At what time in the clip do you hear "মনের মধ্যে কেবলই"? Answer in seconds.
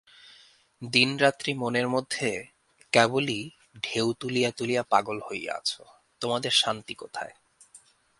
1.53-3.41